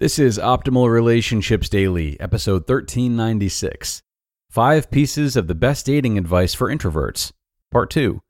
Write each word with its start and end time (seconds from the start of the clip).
This 0.00 0.20
is 0.20 0.38
Optimal 0.38 0.88
Relationships 0.88 1.68
Daily, 1.68 2.20
episode 2.20 2.68
1396 2.68 4.00
Five 4.48 4.92
Pieces 4.92 5.34
of 5.34 5.48
the 5.48 5.56
Best 5.56 5.86
Dating 5.86 6.16
Advice 6.16 6.54
for 6.54 6.68
Introverts, 6.68 7.32
Part 7.72 7.90
2, 7.90 8.20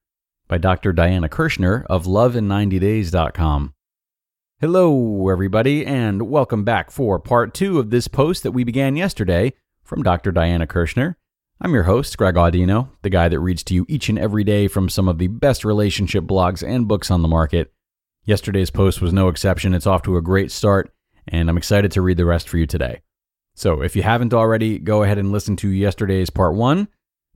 by 0.48 0.56
Dr. 0.56 0.94
Diana 0.94 1.28
Kirschner 1.28 1.84
of 1.90 2.06
loveiN90days.com. 2.06 3.74
Hello, 4.58 5.28
everybody, 5.28 5.84
and 5.84 6.30
welcome 6.30 6.64
back 6.64 6.90
for 6.90 7.18
part 7.18 7.52
two 7.52 7.78
of 7.78 7.90
this 7.90 8.08
post 8.08 8.44
that 8.44 8.52
we 8.52 8.64
began 8.64 8.96
yesterday 8.96 9.52
from 9.84 10.02
Dr. 10.02 10.32
Diana 10.32 10.66
Kirschner. 10.66 11.18
I'm 11.60 11.74
your 11.74 11.82
host, 11.82 12.16
Greg 12.16 12.36
Audino, 12.36 12.88
the 13.02 13.10
guy 13.10 13.28
that 13.28 13.40
reads 13.40 13.62
to 13.64 13.74
you 13.74 13.84
each 13.90 14.08
and 14.08 14.18
every 14.18 14.42
day 14.42 14.68
from 14.68 14.88
some 14.88 15.06
of 15.06 15.18
the 15.18 15.28
best 15.28 15.66
relationship 15.66 16.24
blogs 16.24 16.66
and 16.66 16.88
books 16.88 17.10
on 17.10 17.20
the 17.20 17.28
market. 17.28 17.74
Yesterday's 18.24 18.70
post 18.70 19.02
was 19.02 19.12
no 19.12 19.28
exception. 19.28 19.74
It's 19.74 19.86
off 19.86 20.00
to 20.04 20.16
a 20.16 20.22
great 20.22 20.50
start 20.50 20.94
and 21.28 21.48
I'm 21.48 21.56
excited 21.56 21.92
to 21.92 22.02
read 22.02 22.16
the 22.16 22.24
rest 22.24 22.48
for 22.48 22.58
you 22.58 22.66
today. 22.66 23.02
So 23.54 23.82
if 23.82 23.96
you 23.96 24.02
haven't 24.02 24.34
already, 24.34 24.78
go 24.78 25.02
ahead 25.02 25.18
and 25.18 25.32
listen 25.32 25.56
to 25.56 25.68
yesterday's 25.68 26.30
part 26.30 26.54
one. 26.54 26.88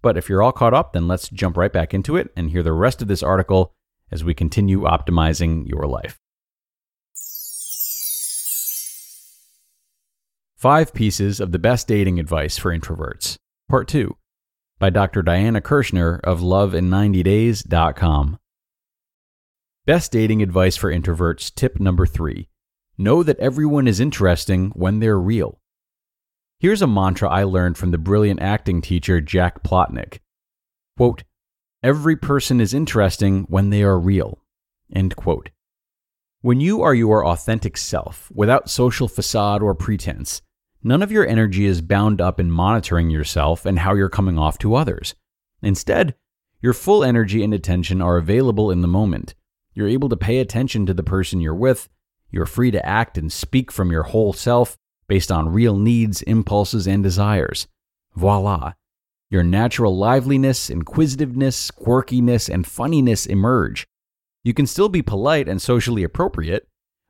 But 0.03 0.17
if 0.17 0.29
you're 0.29 0.43
all 0.43 0.53
caught 0.53 0.75
up, 0.75 0.93
then 0.93 1.09
let's 1.09 1.29
jump 1.29 1.57
right 1.57 1.73
back 1.73 1.95
into 1.95 2.17
it 2.17 2.33
and 2.37 2.51
hear 2.51 2.63
the 2.63 2.73
rest 2.73 3.03
of 3.03 3.09
this 3.09 3.23
article 3.23 3.73
as 4.11 4.23
we 4.23 4.35
continue 4.35 4.83
optimizing 4.83 5.69
your 5.69 5.87
life. 5.87 6.19
Five 10.57 10.95
Pieces 10.95 11.41
of 11.41 11.51
the 11.51 11.59
Best 11.59 11.89
Dating 11.89 12.21
Advice 12.21 12.57
for 12.57 12.77
Introverts, 12.77 13.37
Part 13.69 13.89
2, 13.89 14.17
by 14.79 14.91
Dr. 14.91 15.23
Diana 15.23 15.61
Kirschner 15.61 16.21
of 16.23 16.41
loveiN90days.com. 16.41 18.39
Best 19.87 20.13
Dating 20.13 20.41
Advice 20.41 20.77
for 20.77 20.93
Introverts, 20.93 21.53
tip 21.53 21.81
number 21.81 22.07
three 22.07 22.49
Know 22.99 23.23
that 23.23 23.39
everyone 23.39 23.89
is 23.89 24.01
interesting 24.01 24.71
when 24.75 24.99
they're 25.01 25.19
real. 25.19 25.59
Here's 26.59 26.83
a 26.83 26.87
mantra 26.87 27.29
I 27.29 27.45
learned 27.45 27.79
from 27.79 27.91
the 27.91 27.99
brilliant 27.99 28.41
acting 28.41 28.83
teacher 28.83 29.21
Jack 29.21 29.63
Plotnick. 29.63 30.19
Quote, 30.97 31.25
Every 31.83 32.17
person 32.17 32.61
is 32.61 32.75
interesting 32.75 33.45
when 33.49 33.71
they 33.71 33.83
are 33.83 33.99
real. 33.99 34.39
End 34.95 35.17
quote. 35.17 35.51
When 36.43 36.61
you 36.61 36.83
are 36.83 36.95
your 36.95 37.27
authentic 37.27 37.77
self, 37.77 38.31
without 38.33 38.71
social 38.71 39.09
facade 39.09 39.63
or 39.63 39.75
pretense, 39.75 40.43
none 40.83 41.03
of 41.03 41.11
your 41.11 41.27
energy 41.27 41.65
is 41.65 41.81
bound 41.81 42.21
up 42.21 42.39
in 42.39 42.51
monitoring 42.51 43.11
yourself 43.11 43.65
and 43.65 43.79
how 43.79 43.95
you're 43.95 44.09
coming 44.09 44.39
off 44.39 44.59
to 44.59 44.75
others. 44.75 45.15
Instead, 45.63 46.15
your 46.61 46.73
full 46.73 47.03
energy 47.03 47.43
and 47.43 47.55
attention 47.55 48.03
are 48.03 48.19
available 48.19 48.71
in 48.71 48.83
the 48.83 48.89
moment. 48.89 49.35
You're 49.75 49.89
able 49.89 50.09
to 50.11 50.17
pay 50.17 50.39
attention 50.39 50.87
to 50.87 50.95
the 50.95 51.03
person 51.03 51.41
you're 51.41 51.55
with 51.55 51.89
you're 52.33 52.47
free 52.47 52.71
to 52.71 52.85
act 52.85 53.19
and 53.19 53.31
speak 53.33 53.71
from 53.71 53.93
your 53.93 54.05
whole 54.05 54.33
self 54.33 54.77
based 55.07 55.31
on 55.31 55.53
real 55.53 55.77
needs, 55.77 56.23
impulses, 56.23 56.89
and 56.89 57.03
desires. 57.03 57.69
Voila! 58.17 58.73
Your 59.31 59.43
natural 59.43 59.97
liveliness, 59.97 60.71
inquisitiveness, 60.71 61.71
quirkiness, 61.71 62.49
and 62.49 62.67
funniness 62.67 63.27
emerge. 63.27 63.87
You 64.43 64.55
can 64.55 64.67
still 64.67 64.89
be 64.89 65.03
polite 65.03 65.49
and 65.49 65.61
socially 65.61 66.03
appropriate, 66.03 66.67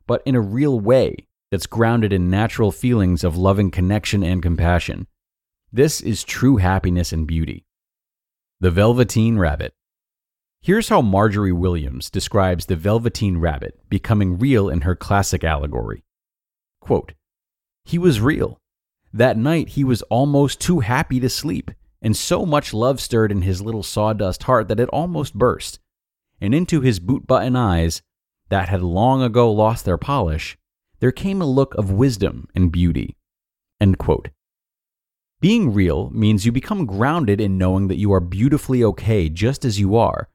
but 0.06 0.22
in 0.27 0.34
a 0.34 0.41
real 0.41 0.78
way 0.78 1.27
that's 1.50 1.66
grounded 1.66 2.12
in 2.12 2.31
natural 2.31 2.72
feelings 2.72 3.25
of 3.25 3.37
loving 3.37 3.71
connection 3.71 4.22
and 4.22 4.43
compassion. 4.43 5.06
This 5.72 6.00
is 6.00 6.25
true 6.25 6.56
happiness 6.56 7.12
and 7.12 7.27
beauty. 7.27 7.65
The 8.60 8.71
Velveteen 8.71 9.39
Rabbit. 9.39 9.75
Here's 10.64 10.90
how 10.90 11.02
Margery 11.02 11.50
Williams 11.50 12.08
describes 12.08 12.66
the 12.66 12.76
Velveteen 12.76 13.38
Rabbit 13.38 13.80
becoming 13.88 14.38
real 14.38 14.68
in 14.68 14.82
her 14.82 14.94
classic 14.94 15.42
allegory. 15.42 16.04
Quote, 16.80 17.14
He 17.84 17.98
was 17.98 18.20
real. 18.20 18.60
That 19.12 19.36
night 19.36 19.70
he 19.70 19.82
was 19.82 20.02
almost 20.02 20.60
too 20.60 20.78
happy 20.78 21.18
to 21.18 21.28
sleep, 21.28 21.72
and 22.00 22.16
so 22.16 22.46
much 22.46 22.72
love 22.72 23.00
stirred 23.00 23.32
in 23.32 23.42
his 23.42 23.60
little 23.60 23.82
sawdust 23.82 24.44
heart 24.44 24.68
that 24.68 24.78
it 24.78 24.88
almost 24.90 25.34
burst. 25.34 25.80
And 26.40 26.54
into 26.54 26.80
his 26.80 27.00
boot 27.00 27.26
button 27.26 27.56
eyes, 27.56 28.00
that 28.48 28.68
had 28.68 28.82
long 28.82 29.20
ago 29.20 29.50
lost 29.50 29.84
their 29.84 29.98
polish, 29.98 30.56
there 31.00 31.10
came 31.10 31.42
a 31.42 31.44
look 31.44 31.74
of 31.74 31.90
wisdom 31.90 32.46
and 32.54 32.70
beauty. 32.70 33.16
Being 35.40 35.74
real 35.74 36.08
means 36.10 36.46
you 36.46 36.52
become 36.52 36.86
grounded 36.86 37.40
in 37.40 37.58
knowing 37.58 37.88
that 37.88 37.98
you 37.98 38.12
are 38.12 38.20
beautifully 38.20 38.84
okay 38.84 39.28
just 39.28 39.64
as 39.64 39.80
you 39.80 39.96
are 39.96 40.28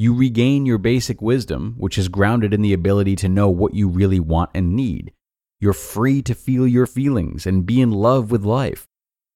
you 0.00 0.14
regain 0.14 0.64
your 0.64 0.78
basic 0.78 1.20
wisdom, 1.20 1.74
which 1.76 1.98
is 1.98 2.06
grounded 2.06 2.54
in 2.54 2.62
the 2.62 2.72
ability 2.72 3.16
to 3.16 3.28
know 3.28 3.48
what 3.48 3.74
you 3.74 3.88
really 3.88 4.20
want 4.20 4.48
and 4.54 4.76
need. 4.76 5.12
You're 5.58 5.72
free 5.72 6.22
to 6.22 6.36
feel 6.36 6.68
your 6.68 6.86
feelings 6.86 7.48
and 7.48 7.66
be 7.66 7.80
in 7.80 7.90
love 7.90 8.30
with 8.30 8.44
life, 8.44 8.86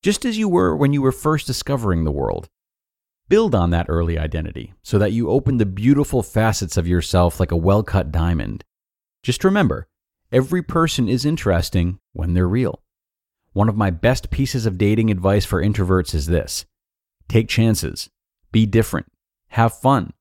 just 0.05 0.25
as 0.25 0.39
you 0.39 0.49
were 0.49 0.77
when 0.77 0.93
you 0.93 1.03
were 1.03 1.11
first 1.11 1.49
discovering 1.49 2.05
the 2.05 2.13
world. 2.13 2.49
Build 3.29 3.57
on 3.57 3.71
that 3.71 3.87
early 3.89 4.17
identity 4.17 4.73
so 4.85 5.01
that 5.01 5.11
you 5.11 5.29
open 5.29 5.57
the 5.57 5.67
beautiful 5.67 6.23
facets 6.23 6.77
of 6.77 6.87
yourself 6.87 7.41
like 7.41 7.51
a 7.51 7.57
well 7.57 7.83
cut 7.83 8.13
diamond. 8.13 8.63
Just 9.25 9.43
remember, 9.43 9.89
every 10.31 10.63
person 10.63 11.09
is 11.09 11.25
interesting 11.25 11.99
when 12.13 12.35
they're 12.35 12.47
real. 12.47 12.81
One 13.53 13.69
of 13.69 13.77
my 13.77 13.91
best 13.91 14.31
pieces 14.31 14.65
of 14.65 14.79
dating 14.79 15.11
advice 15.11 15.45
for 15.45 15.61
introverts 15.61 16.15
is 16.15 16.27
this 16.27 16.67
take 17.27 17.49
chances, 17.49 18.11
be 18.53 18.65
different, 18.65 19.07
have 19.49 19.77
fun 19.77 20.13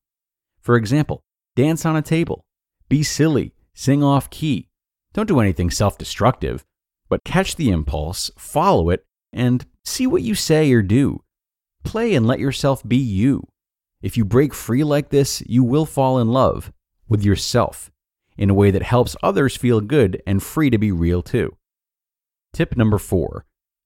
for 0.61 0.75
example, 0.75 1.23
dance 1.55 1.85
on 1.85 1.95
a 1.95 2.01
table, 2.01 2.45
be 2.87 3.03
silly, 3.03 3.53
sing 3.73 4.03
off 4.03 4.29
key. 4.29 4.69
Don't 5.13 5.27
do 5.27 5.39
anything 5.39 5.69
self 5.69 5.97
destructive, 5.97 6.65
but 7.09 7.23
catch 7.23 7.55
the 7.55 7.69
impulse, 7.69 8.31
follow 8.37 8.89
it, 8.89 9.05
and 9.33 9.65
see 9.83 10.07
what 10.07 10.21
you 10.21 10.35
say 10.35 10.71
or 10.71 10.81
do. 10.81 11.23
Play 11.83 12.13
and 12.13 12.27
let 12.27 12.39
yourself 12.39 12.87
be 12.87 12.97
you. 12.97 13.47
If 14.01 14.17
you 14.17 14.25
break 14.25 14.53
free 14.53 14.83
like 14.83 15.09
this, 15.09 15.41
you 15.45 15.63
will 15.63 15.85
fall 15.85 16.19
in 16.19 16.29
love 16.29 16.71
with 17.07 17.23
yourself 17.23 17.91
in 18.37 18.49
a 18.49 18.53
way 18.53 18.71
that 18.71 18.83
helps 18.83 19.15
others 19.21 19.57
feel 19.57 19.81
good 19.81 20.21
and 20.25 20.41
free 20.41 20.69
to 20.69 20.77
be 20.77 20.91
real 20.91 21.21
too. 21.21 21.55
Tip 22.53 22.75
number 22.75 22.97
four 22.97 23.45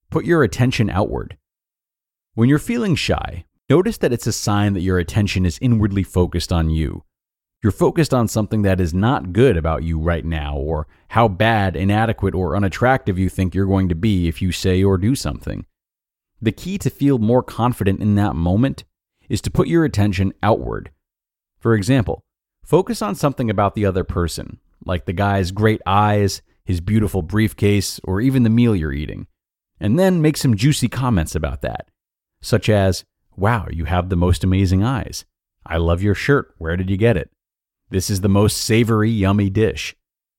put 0.10 0.26
your 0.26 0.44
attention 0.44 0.90
outward. 0.90 1.38
When 2.36 2.48
you're 2.48 2.60
feeling 2.60 2.96
shy, 2.96 3.46
Notice 3.68 3.98
that 3.98 4.14
it's 4.14 4.28
a 4.28 4.32
sign 4.32 4.74
that 4.74 4.82
your 4.82 5.00
attention 5.00 5.44
is 5.44 5.58
inwardly 5.60 6.04
focused 6.04 6.54
on 6.54 6.70
you. 6.70 7.04
You're 7.64 7.72
focused 7.72 8.14
on 8.14 8.28
something 8.28 8.62
that 8.62 8.80
is 8.80 8.94
not 8.94 9.34
good 9.34 9.58
about 9.58 9.82
you 9.82 9.98
right 9.98 10.24
now, 10.24 10.56
or 10.56 10.86
how 11.08 11.28
bad, 11.28 11.76
inadequate, 11.76 12.36
or 12.36 12.56
unattractive 12.56 13.18
you 13.18 13.28
think 13.28 13.56
you're 13.56 13.66
going 13.66 13.90
to 13.90 13.96
be 13.96 14.28
if 14.28 14.40
you 14.40 14.52
say 14.52 14.84
or 14.84 15.00
do 15.00 15.16
something. 15.16 15.66
The 16.40 16.52
key 16.52 16.78
to 16.78 16.92
feel 16.92 17.18
more 17.18 17.42
confident 17.42 18.02
in 18.02 18.14
that 18.16 18.36
moment 18.36 18.84
is 19.30 19.42
to 19.42 19.50
put 19.50 19.68
your 19.68 19.84
attention 19.84 20.34
outward. 20.44 20.92
For 21.58 21.74
example, 21.74 22.24
focus 22.64 23.02
on 23.02 23.16
something 23.16 23.50
about 23.50 23.74
the 23.74 23.88
other 23.88 24.04
person, 24.04 24.60
like 24.86 25.06
the 25.06 25.14
guy's 25.14 25.50
great 25.50 25.82
eyes, 25.88 26.44
his 26.66 26.82
beautiful 26.82 27.24
briefcase, 27.24 28.00
or 28.04 28.22
even 28.22 28.44
the 28.44 28.52
meal 28.52 28.76
you're 28.76 28.94
eating, 28.94 29.26
and 29.80 29.98
then 29.98 30.22
make 30.22 30.38
some 30.38 30.56
juicy 30.56 30.88
comments 30.88 31.34
about 31.34 31.64
that, 31.64 31.90
such 32.44 32.70
as, 32.70 33.06
Wow, 33.38 33.68
you 33.72 33.86
have 33.86 34.10
the 34.10 34.16
most 34.16 34.44
amazing 34.44 34.84
eyes. 34.84 35.26
I 35.66 35.78
love 35.78 36.02
your 36.02 36.16
shirt. 36.16 36.54
Where 36.58 36.78
did 36.78 36.90
you 36.90 36.98
get 36.98 37.18
it? 37.18 37.30
This 37.90 38.10
is 38.10 38.22
the 38.22 38.30
most 38.30 38.58
savory, 38.58 39.10
yummy 39.10 39.50
dish. 39.50 39.96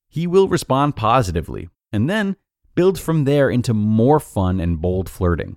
He 0.08 0.26
will 0.26 0.48
respond 0.48 0.96
positively, 0.96 1.69
and 1.93 2.08
then 2.08 2.37
build 2.75 2.98
from 2.98 3.25
there 3.25 3.50
into 3.50 3.75
more 3.75 4.20
fun 4.20 4.60
and 4.60 4.81
bold 4.81 5.08
flirting. 5.08 5.56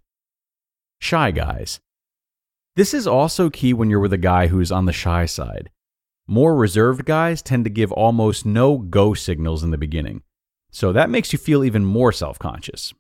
Shy 1.00 1.32
guys. 1.32 1.80
This 2.76 2.94
is 2.94 3.08
also 3.08 3.50
key 3.50 3.74
when 3.74 3.90
you're 3.90 4.00
with 4.00 4.14
a 4.14 4.18
guy 4.18 4.48
who's 4.48 4.72
on 4.72 4.86
the 4.86 4.94
shy 4.94 5.26
side. 5.26 5.70
More 6.28 6.56
reserved 6.56 7.06
guys 7.06 7.42
tend 7.42 7.64
to 7.64 7.70
give 7.70 7.92
almost 7.92 8.46
no 8.46 8.78
go 8.78 9.14
signals 9.14 9.64
in 9.64 9.72
the 9.72 9.78
beginning, 9.78 10.24
so 10.72 10.92
that 10.92 11.10
makes 11.10 11.34
you 11.34 11.40
feel 11.40 11.64
even 11.64 11.86
more 11.86 12.12
self 12.12 12.38
conscious. 12.38 12.94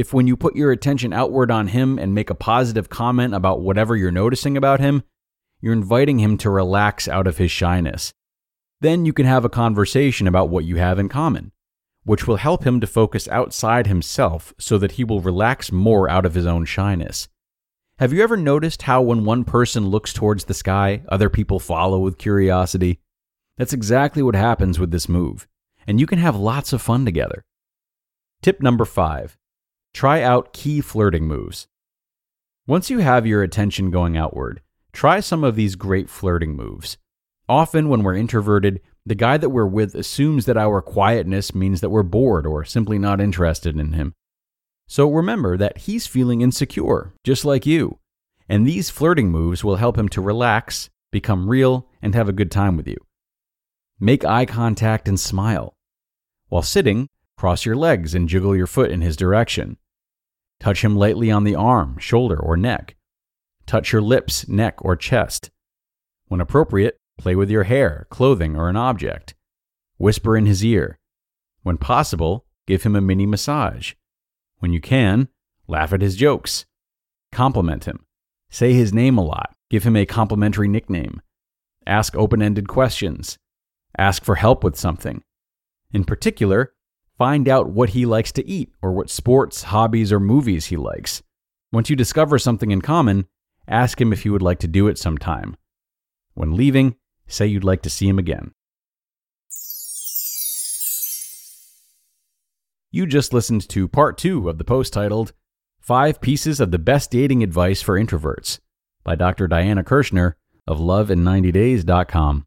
If 0.00 0.14
when 0.14 0.26
you 0.26 0.34
put 0.34 0.56
your 0.56 0.72
attention 0.72 1.12
outward 1.12 1.50
on 1.50 1.66
him 1.66 1.98
and 1.98 2.14
make 2.14 2.30
a 2.30 2.34
positive 2.34 2.88
comment 2.88 3.34
about 3.34 3.60
whatever 3.60 3.94
you're 3.94 4.10
noticing 4.10 4.56
about 4.56 4.80
him, 4.80 5.02
you're 5.60 5.74
inviting 5.74 6.20
him 6.20 6.38
to 6.38 6.48
relax 6.48 7.06
out 7.06 7.26
of 7.26 7.36
his 7.36 7.50
shyness. 7.50 8.14
Then 8.80 9.04
you 9.04 9.12
can 9.12 9.26
have 9.26 9.44
a 9.44 9.50
conversation 9.50 10.26
about 10.26 10.48
what 10.48 10.64
you 10.64 10.76
have 10.76 10.98
in 10.98 11.10
common, 11.10 11.52
which 12.04 12.26
will 12.26 12.36
help 12.36 12.64
him 12.66 12.80
to 12.80 12.86
focus 12.86 13.28
outside 13.28 13.88
himself 13.88 14.54
so 14.58 14.78
that 14.78 14.92
he 14.92 15.04
will 15.04 15.20
relax 15.20 15.70
more 15.70 16.08
out 16.08 16.24
of 16.24 16.32
his 16.32 16.46
own 16.46 16.64
shyness. 16.64 17.28
Have 17.98 18.14
you 18.14 18.22
ever 18.22 18.38
noticed 18.38 18.80
how 18.80 19.02
when 19.02 19.26
one 19.26 19.44
person 19.44 19.88
looks 19.88 20.14
towards 20.14 20.44
the 20.44 20.54
sky, 20.54 21.02
other 21.10 21.28
people 21.28 21.60
follow 21.60 21.98
with 21.98 22.16
curiosity? 22.16 23.00
That's 23.58 23.74
exactly 23.74 24.22
what 24.22 24.34
happens 24.34 24.78
with 24.78 24.92
this 24.92 25.10
move, 25.10 25.46
and 25.86 26.00
you 26.00 26.06
can 26.06 26.20
have 26.20 26.36
lots 26.36 26.72
of 26.72 26.80
fun 26.80 27.04
together. 27.04 27.44
Tip 28.40 28.62
number 28.62 28.86
five 28.86 29.36
try 29.92 30.22
out 30.22 30.52
key 30.52 30.80
flirting 30.80 31.26
moves. 31.26 31.66
Once 32.66 32.90
you 32.90 32.98
have 32.98 33.26
your 33.26 33.42
attention 33.42 33.90
going 33.90 34.16
outward, 34.16 34.60
try 34.92 35.20
some 35.20 35.42
of 35.42 35.56
these 35.56 35.74
great 35.74 36.08
flirting 36.08 36.54
moves. 36.54 36.96
Often, 37.48 37.88
when 37.88 38.02
we're 38.02 38.14
introverted, 38.14 38.80
the 39.04 39.14
guy 39.14 39.36
that 39.36 39.50
we're 39.50 39.66
with 39.66 39.94
assumes 39.94 40.46
that 40.46 40.56
our 40.56 40.80
quietness 40.80 41.54
means 41.54 41.80
that 41.80 41.90
we're 41.90 42.02
bored 42.02 42.46
or 42.46 42.64
simply 42.64 42.98
not 42.98 43.20
interested 43.20 43.76
in 43.76 43.92
him. 43.92 44.14
So 44.86 45.10
remember 45.10 45.56
that 45.56 45.78
he's 45.78 46.06
feeling 46.06 46.42
insecure, 46.42 47.12
just 47.24 47.44
like 47.44 47.66
you. 47.66 47.98
And 48.48 48.66
these 48.66 48.90
flirting 48.90 49.30
moves 49.30 49.64
will 49.64 49.76
help 49.76 49.96
him 49.96 50.08
to 50.10 50.20
relax, 50.20 50.90
become 51.10 51.48
real, 51.48 51.88
and 52.02 52.14
have 52.14 52.28
a 52.28 52.32
good 52.32 52.50
time 52.50 52.76
with 52.76 52.86
you. 52.86 52.96
Make 53.98 54.24
eye 54.24 54.46
contact 54.46 55.08
and 55.08 55.18
smile. 55.18 55.74
While 56.48 56.62
sitting, 56.62 57.08
cross 57.40 57.64
your 57.64 57.74
legs 57.74 58.14
and 58.14 58.28
jiggle 58.28 58.54
your 58.54 58.66
foot 58.66 58.90
in 58.90 59.00
his 59.00 59.16
direction. 59.16 59.78
Touch 60.60 60.84
him 60.84 60.94
lightly 60.94 61.30
on 61.30 61.42
the 61.42 61.54
arm, 61.54 61.96
shoulder, 61.96 62.38
or 62.38 62.54
neck. 62.54 62.96
Touch 63.64 63.94
your 63.94 64.02
lips, 64.02 64.46
neck, 64.46 64.74
or 64.84 64.94
chest. 64.94 65.50
When 66.26 66.42
appropriate, 66.42 66.98
play 67.16 67.34
with 67.34 67.48
your 67.48 67.62
hair, 67.62 68.06
clothing, 68.10 68.56
or 68.56 68.68
an 68.68 68.76
object. 68.76 69.32
Whisper 69.96 70.36
in 70.36 70.44
his 70.44 70.62
ear. 70.62 70.98
When 71.62 71.78
possible, 71.78 72.44
give 72.66 72.82
him 72.82 72.94
a 72.94 73.00
mini 73.00 73.24
massage. 73.24 73.94
When 74.58 74.74
you 74.74 74.82
can, 74.82 75.28
laugh 75.66 75.94
at 75.94 76.02
his 76.02 76.16
jokes. 76.16 76.66
Compliment 77.32 77.86
him. 77.86 78.04
Say 78.50 78.74
his 78.74 78.92
name 78.92 79.16
a 79.16 79.24
lot. 79.24 79.54
Give 79.70 79.84
him 79.84 79.96
a 79.96 80.04
complimentary 80.04 80.68
nickname. 80.68 81.22
Ask 81.86 82.14
open 82.14 82.42
ended 82.42 82.68
questions. 82.68 83.38
Ask 83.96 84.24
for 84.24 84.34
help 84.34 84.62
with 84.62 84.76
something. 84.76 85.22
In 85.90 86.04
particular, 86.04 86.74
find 87.20 87.50
out 87.50 87.68
what 87.68 87.90
he 87.90 88.06
likes 88.06 88.32
to 88.32 88.48
eat 88.48 88.72
or 88.80 88.92
what 88.92 89.10
sports, 89.10 89.64
hobbies, 89.64 90.10
or 90.10 90.18
movies 90.18 90.64
he 90.66 90.76
likes. 90.78 91.22
Once 91.70 91.90
you 91.90 91.94
discover 91.94 92.38
something 92.38 92.70
in 92.70 92.80
common, 92.80 93.26
ask 93.68 94.00
him 94.00 94.10
if 94.10 94.22
he 94.22 94.30
would 94.30 94.40
like 94.40 94.58
to 94.58 94.66
do 94.66 94.88
it 94.88 94.96
sometime. 94.96 95.54
When 96.32 96.56
leaving, 96.56 96.96
say 97.26 97.46
you'd 97.46 97.62
like 97.62 97.82
to 97.82 97.90
see 97.90 98.08
him 98.08 98.18
again. 98.18 98.52
You 102.90 103.04
just 103.04 103.34
listened 103.34 103.68
to 103.68 103.86
part 103.86 104.16
two 104.16 104.48
of 104.48 104.56
the 104.56 104.64
post 104.64 104.94
titled 104.94 105.34
Five 105.78 106.22
Pieces 106.22 106.58
of 106.58 106.70
the 106.70 106.78
Best 106.78 107.10
Dating 107.10 107.42
Advice 107.42 107.82
for 107.82 108.00
Introverts 108.00 108.60
by 109.04 109.14
Dr. 109.14 109.46
Diana 109.46 109.84
Kirschner 109.84 110.38
of 110.66 110.78
loveiN90days.com. 110.78 112.46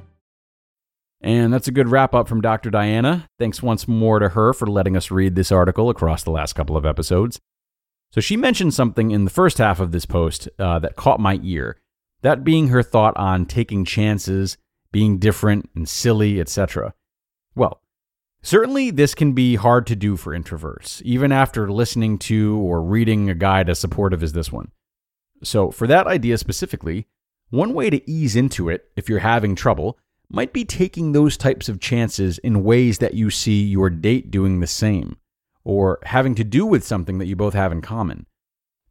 And 1.21 1.53
that's 1.53 1.67
a 1.67 1.71
good 1.71 1.89
wrap 1.89 2.15
up 2.15 2.27
from 2.27 2.41
Dr. 2.41 2.71
Diana. 2.71 3.29
Thanks 3.37 3.61
once 3.61 3.87
more 3.87 4.19
to 4.19 4.29
her 4.29 4.53
for 4.53 4.65
letting 4.67 4.97
us 4.97 5.11
read 5.11 5.35
this 5.35 5.51
article 5.51 5.89
across 5.89 6.23
the 6.23 6.31
last 6.31 6.53
couple 6.53 6.75
of 6.75 6.85
episodes. 6.85 7.39
So, 8.11 8.19
she 8.19 8.35
mentioned 8.35 8.73
something 8.73 9.11
in 9.11 9.23
the 9.23 9.31
first 9.31 9.57
half 9.59 9.79
of 9.79 9.91
this 9.91 10.05
post 10.05 10.49
uh, 10.59 10.79
that 10.79 10.97
caught 10.97 11.19
my 11.19 11.39
ear 11.43 11.77
that 12.21 12.43
being 12.43 12.67
her 12.67 12.83
thought 12.83 13.15
on 13.17 13.45
taking 13.45 13.85
chances, 13.85 14.57
being 14.91 15.17
different 15.17 15.69
and 15.75 15.87
silly, 15.87 16.39
etc. 16.39 16.93
Well, 17.55 17.81
certainly 18.41 18.91
this 18.91 19.15
can 19.15 19.33
be 19.33 19.55
hard 19.55 19.87
to 19.87 19.95
do 19.95 20.17
for 20.17 20.37
introverts, 20.37 21.01
even 21.01 21.31
after 21.31 21.71
listening 21.71 22.17
to 22.19 22.57
or 22.59 22.81
reading 22.81 23.29
a 23.29 23.35
guide 23.35 23.69
as 23.69 23.79
supportive 23.79 24.23
as 24.23 24.33
this 24.33 24.51
one. 24.51 24.71
So, 25.43 25.71
for 25.71 25.87
that 25.87 26.07
idea 26.07 26.37
specifically, 26.37 27.07
one 27.49 27.73
way 27.73 27.89
to 27.89 28.09
ease 28.09 28.35
into 28.35 28.69
it 28.69 28.85
if 28.95 29.09
you're 29.09 29.19
having 29.19 29.55
trouble 29.55 29.97
might 30.33 30.53
be 30.53 30.63
taking 30.63 31.11
those 31.11 31.35
types 31.35 31.67
of 31.67 31.79
chances 31.79 32.37
in 32.39 32.63
ways 32.63 32.99
that 32.99 33.13
you 33.13 33.29
see 33.29 33.61
your 33.63 33.89
date 33.89 34.31
doing 34.31 34.59
the 34.59 34.67
same, 34.67 35.17
or 35.63 35.99
having 36.03 36.35
to 36.35 36.43
do 36.43 36.65
with 36.65 36.85
something 36.85 37.17
that 37.17 37.27
you 37.27 37.35
both 37.35 37.53
have 37.53 37.71
in 37.71 37.81
common. 37.81 38.25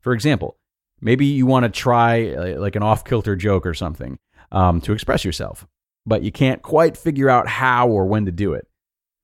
For 0.01 0.13
example, 0.13 0.59
maybe 1.01 1.25
you 1.25 1.47
want 1.47 1.65
to 1.65 1.71
try 1.71 2.35
like 2.57 2.77
an 2.77 2.83
off 2.83 3.05
kilter 3.05 3.37
joke 3.37 3.65
or 3.65 3.75
something 3.75 4.19
um, 4.53 4.81
to 4.83 4.93
express 4.93 5.25
yourself, 5.25 5.67
but 6.05 6.23
you 6.23 6.31
can't 6.31 6.63
quite 6.63 6.97
figure 6.97 7.31
out 7.31 7.49
how 7.49 7.89
or 7.89 8.07
when 8.07 8.27
to 8.27 8.33
do 8.33 8.53
it. 8.53 8.69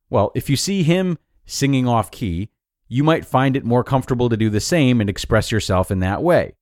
Well, 0.08 0.32
if 0.34 0.48
you 0.48 0.56
see 0.56 0.82
him 0.82 1.18
singing 1.44 1.86
off 1.86 2.10
key, 2.10 2.50
you 2.88 3.04
might 3.04 3.26
find 3.26 3.56
it 3.56 3.64
more 3.64 3.84
comfortable 3.84 4.28
to 4.28 4.36
do 4.36 4.48
the 4.48 4.60
same 4.60 5.00
and 5.00 5.10
express 5.10 5.50
yourself 5.50 5.90
in 5.90 6.00
that 6.00 6.22
way. 6.22 6.54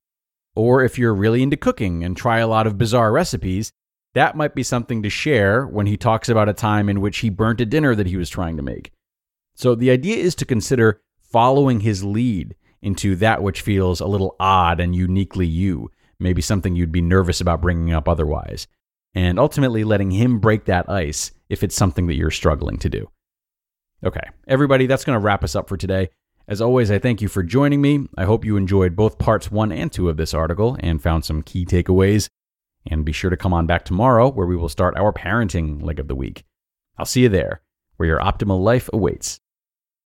Or 0.55 0.83
if 0.83 0.97
you're 0.97 1.13
really 1.13 1.43
into 1.43 1.57
cooking 1.57 2.03
and 2.03 2.17
try 2.17 2.39
a 2.39 2.47
lot 2.47 2.65
of 2.65 2.77
bizarre 2.77 3.11
recipes, 3.11 3.71
that 4.15 4.35
might 4.35 4.55
be 4.55 4.63
something 4.63 5.03
to 5.03 5.09
share 5.09 5.67
when 5.67 5.85
he 5.85 5.97
talks 5.97 6.29
about 6.29 6.49
a 6.49 6.53
time 6.53 6.89
in 6.89 7.01
which 7.01 7.19
he 7.19 7.29
burnt 7.29 7.61
a 7.61 7.65
dinner 7.65 7.93
that 7.93 8.07
he 8.07 8.17
was 8.17 8.29
trying 8.29 8.57
to 8.57 8.63
make. 8.63 8.91
So 9.55 9.75
the 9.75 9.91
idea 9.91 10.17
is 10.17 10.35
to 10.35 10.45
consider 10.45 11.01
following 11.21 11.81
his 11.81 12.03
lead 12.03 12.55
into 12.81 13.15
that 13.17 13.43
which 13.43 13.61
feels 13.61 13.99
a 13.99 14.07
little 14.07 14.35
odd 14.39 14.79
and 14.79 14.95
uniquely 14.95 15.45
you, 15.45 15.91
maybe 16.19 16.41
something 16.41 16.75
you'd 16.75 16.91
be 16.91 17.01
nervous 17.01 17.41
about 17.41 17.61
bringing 17.61 17.93
up 17.93 18.07
otherwise, 18.07 18.67
and 19.13 19.37
ultimately 19.37 19.83
letting 19.83 20.11
him 20.11 20.39
break 20.39 20.65
that 20.65 20.89
ice 20.89 21.31
if 21.49 21.61
it's 21.61 21.75
something 21.75 22.07
that 22.07 22.15
you're 22.15 22.31
struggling 22.31 22.77
to 22.77 22.89
do. 22.89 23.09
Okay, 24.03 24.27
everybody, 24.47 24.85
that's 24.85 25.03
going 25.03 25.17
to 25.17 25.23
wrap 25.23 25.43
us 25.43 25.55
up 25.55 25.67
for 25.67 25.77
today. 25.77 26.09
As 26.47 26.61
always, 26.61 26.91
I 26.91 26.99
thank 26.99 27.21
you 27.21 27.27
for 27.27 27.43
joining 27.43 27.81
me. 27.81 28.07
I 28.17 28.25
hope 28.25 28.45
you 28.45 28.55
enjoyed 28.55 28.95
both 28.95 29.17
parts 29.17 29.51
one 29.51 29.71
and 29.71 29.91
two 29.91 30.09
of 30.09 30.17
this 30.17 30.33
article 30.33 30.77
and 30.79 31.01
found 31.01 31.25
some 31.25 31.41
key 31.41 31.65
takeaways. 31.65 32.29
And 32.87 33.03
be 33.03 33.11
sure 33.11 33.29
to 33.29 33.37
come 33.37 33.53
on 33.53 33.65
back 33.65 33.85
tomorrow 33.85 34.29
where 34.29 34.47
we 34.47 34.55
will 34.55 34.69
start 34.69 34.97
our 34.97 35.11
parenting 35.11 35.81
leg 35.81 35.99
of 35.99 36.07
the 36.07 36.15
week. 36.15 36.43
I'll 36.97 37.05
see 37.05 37.21
you 37.21 37.29
there, 37.29 37.61
where 37.97 38.07
your 38.07 38.19
optimal 38.19 38.61
life 38.61 38.89
awaits. 38.93 39.39